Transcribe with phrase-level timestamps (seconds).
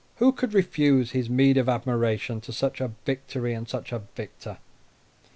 [0.15, 4.57] Who could refuse his meed of admiration to such a victory and such a victor?